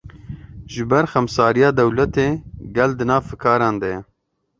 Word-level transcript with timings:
Ji 0.71 0.83
ber 0.91 1.05
xemsariya 1.13 1.69
dewletê, 1.79 2.27
gel 2.75 2.91
di 2.97 3.05
nav 3.09 3.21
fikaran 3.29 3.75
de 3.81 3.87
ye 3.93 3.99